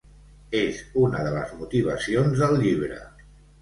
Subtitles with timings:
[0.59, 3.03] És una de les motivacions del llibre.